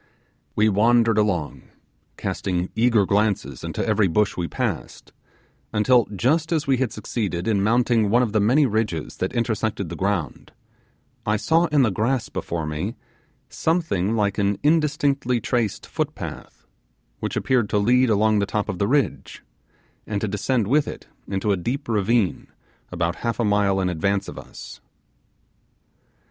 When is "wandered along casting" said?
0.67-2.71